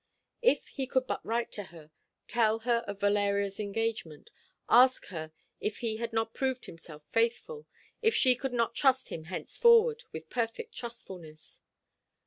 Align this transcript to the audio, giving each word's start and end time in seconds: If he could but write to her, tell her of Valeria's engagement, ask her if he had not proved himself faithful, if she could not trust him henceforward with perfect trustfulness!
If 0.41 0.67
he 0.69 0.87
could 0.87 1.05
but 1.05 1.23
write 1.23 1.51
to 1.51 1.65
her, 1.65 1.91
tell 2.27 2.57
her 2.61 2.83
of 2.87 2.99
Valeria's 2.99 3.59
engagement, 3.59 4.31
ask 4.67 5.05
her 5.09 5.31
if 5.59 5.77
he 5.77 5.97
had 5.97 6.11
not 6.11 6.33
proved 6.33 6.65
himself 6.65 7.05
faithful, 7.11 7.67
if 8.01 8.15
she 8.15 8.33
could 8.33 8.49
not 8.51 8.73
trust 8.73 9.09
him 9.09 9.25
henceforward 9.25 10.03
with 10.11 10.27
perfect 10.31 10.73
trustfulness! 10.73 11.61